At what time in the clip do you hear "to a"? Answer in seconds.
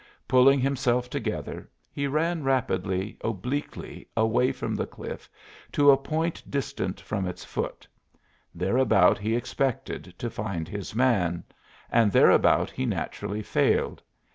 5.71-5.95